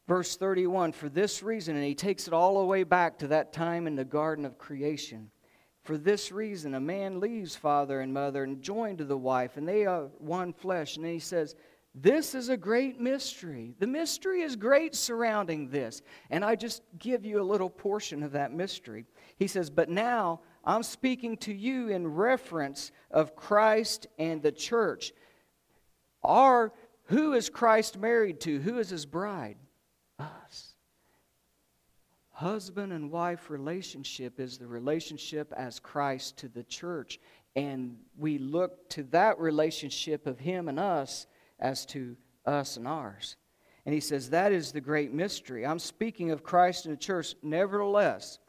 [0.07, 3.53] verse 31, for this reason, and he takes it all the way back to that
[3.53, 5.29] time in the Garden of Creation.
[5.85, 9.67] For this reason, a man leaves father and mother and joined to the wife, and
[9.67, 10.97] they are one flesh.
[10.97, 11.55] And he says,
[11.93, 13.75] This is a great mystery.
[13.77, 16.01] The mystery is great surrounding this.
[16.31, 19.05] And I just give you a little portion of that mystery.
[19.37, 25.13] He says, But now I'm speaking to you in reference of Christ and the church.
[26.23, 26.73] Our,
[27.05, 28.59] who is Christ married to?
[28.59, 29.57] Who is his bride?
[30.17, 30.74] Us.
[32.35, 37.17] Husband and wife relationship is the relationship as Christ to the church.
[37.55, 41.27] And we look to that relationship of him and us
[41.61, 43.37] as to us and ours.
[43.85, 45.65] And he says, That is the great mystery.
[45.65, 47.35] I'm speaking of Christ and the church.
[47.41, 48.39] Nevertheless,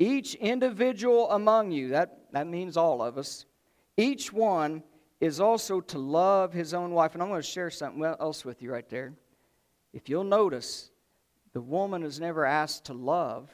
[0.00, 3.46] each individual among you, that, that means all of us,
[3.96, 4.82] each one
[5.20, 7.14] is also to love his own wife.
[7.14, 9.12] And I'm going to share something else with you right there.
[9.92, 10.89] If you'll notice,
[11.52, 13.50] the woman is never asked to love,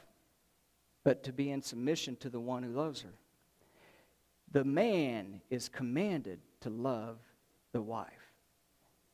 [1.05, 3.15] but to be in submission to the one who loves her.
[4.53, 7.19] The man is commanded to love
[7.73, 8.33] the wife,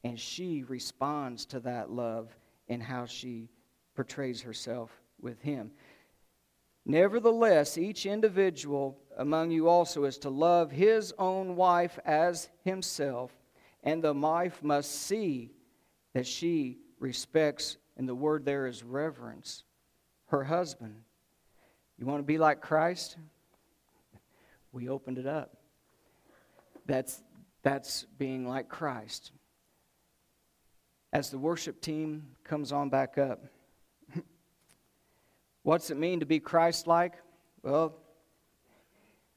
[0.04, 2.36] and she responds to that love
[2.68, 3.48] in how she
[3.94, 5.70] portrays herself with him.
[6.84, 13.32] Nevertheless, each individual among you also is to love his own wife as himself,
[13.84, 15.52] and the wife must see
[16.14, 19.64] that she respects, and the word there is reverence,
[20.26, 20.96] her husband.
[21.98, 23.16] You want to be like Christ?
[24.72, 25.56] We opened it up.
[26.86, 27.22] That's,
[27.62, 29.32] that's being like Christ.
[31.12, 33.44] As the worship team comes on back up,
[35.62, 37.14] What's it mean to be Christ like?
[37.62, 37.94] Well,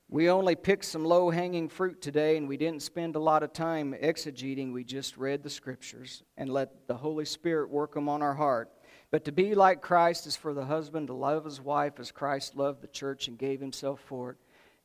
[0.07, 3.53] we only picked some low hanging fruit today and we didn't spend a lot of
[3.53, 4.71] time exegeting.
[4.71, 8.71] We just read the scriptures and let the Holy Spirit work them on our heart.
[9.09, 12.55] But to be like Christ is for the husband to love his wife as Christ
[12.55, 14.37] loved the church and gave himself for it,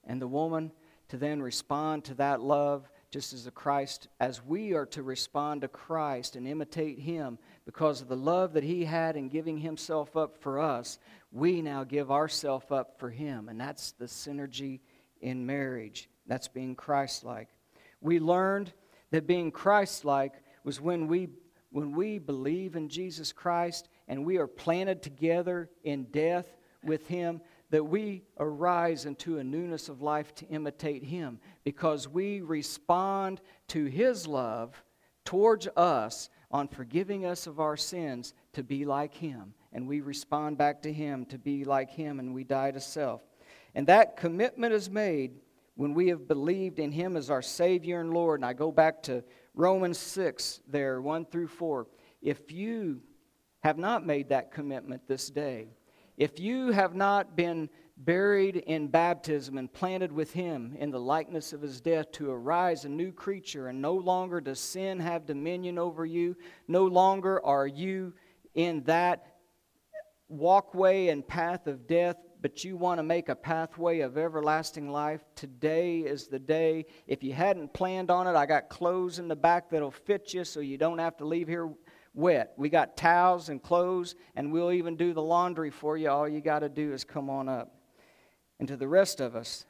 [0.04, 0.72] and the woman
[1.08, 5.62] to then respond to that love just as the Christ, as we are to respond
[5.62, 10.16] to Christ and imitate him because of the love that he had in giving himself
[10.16, 10.98] up for us,
[11.32, 13.48] we now give ourselves up for him.
[13.48, 14.78] And that's the synergy
[15.20, 16.08] in marriage.
[16.26, 17.48] That's being Christ like.
[18.00, 18.72] We learned
[19.10, 21.28] that being Christ like was when we
[21.72, 27.40] when we believe in Jesus Christ and we are planted together in death with him
[27.70, 33.84] that we arise into a newness of life to imitate Him because we respond to
[33.84, 34.82] His love
[35.24, 39.54] towards us on forgiving us of our sins to be like Him.
[39.72, 43.22] And we respond back to Him to be like Him and we die to self.
[43.74, 45.32] And that commitment is made
[45.74, 48.40] when we have believed in Him as our Savior and Lord.
[48.40, 51.86] And I go back to Romans 6, there, 1 through 4.
[52.22, 53.00] If you
[53.60, 55.68] have not made that commitment this day,
[56.16, 61.52] if you have not been buried in baptism and planted with him in the likeness
[61.52, 65.78] of his death to arise a new creature, and no longer does sin have dominion
[65.78, 68.12] over you, no longer are you
[68.54, 69.36] in that
[70.28, 75.24] walkway and path of death, but you want to make a pathway of everlasting life,
[75.34, 76.86] today is the day.
[77.06, 80.44] If you hadn't planned on it, I got clothes in the back that'll fit you
[80.44, 81.70] so you don't have to leave here
[82.14, 82.52] wet.
[82.56, 86.10] We got towels and clothes, and we'll even do the laundry for you.
[86.10, 87.74] All you got to do is come on up.
[88.58, 89.64] And to the rest of us,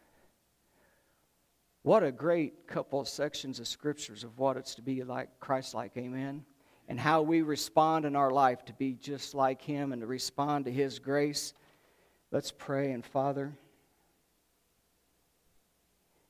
[1.82, 5.74] what a great couple of sections of scriptures of what it's to be like Christ
[5.74, 6.44] like, amen.
[6.88, 10.64] And how we respond in our life to be just like Him and to respond
[10.64, 11.54] to His grace.
[12.32, 12.92] Let's pray.
[12.92, 13.52] And Father,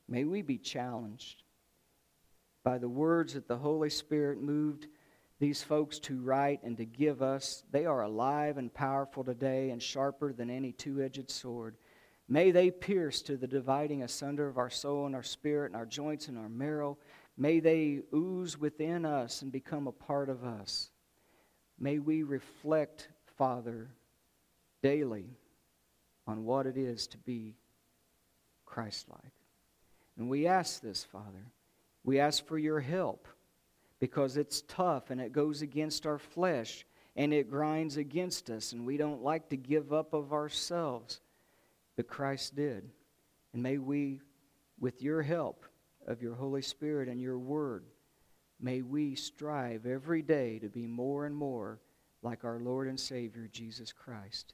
[0.07, 1.43] may we be challenged
[2.63, 4.87] by the words that the Holy Spirit moved
[5.39, 7.63] these folks to write and to give us.
[7.71, 11.77] They are alive and powerful today and sharper than any two edged sword.
[12.27, 15.85] May they pierce to the dividing asunder of our soul and our spirit and our
[15.85, 16.97] joints and our marrow.
[17.37, 20.91] May they ooze within us and become a part of us.
[21.79, 23.89] May we reflect, Father,
[24.81, 25.37] daily
[26.31, 27.55] on what it is to be
[28.65, 29.33] Christ like.
[30.17, 31.51] And we ask this, Father.
[32.03, 33.27] We ask for your help
[33.99, 36.85] because it's tough and it goes against our flesh
[37.17, 41.19] and it grinds against us, and we don't like to give up of ourselves.
[41.97, 42.89] But Christ did.
[43.51, 44.21] And may we,
[44.79, 45.65] with your help
[46.07, 47.83] of your Holy Spirit and your Word,
[48.61, 51.81] may we strive every day to be more and more
[52.23, 54.53] like our Lord and Savior, Jesus Christ.